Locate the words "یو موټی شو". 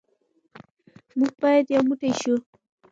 1.75-2.35